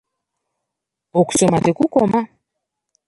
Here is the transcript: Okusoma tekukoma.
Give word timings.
Okusoma 1.19 1.57
tekukoma. 1.65 2.19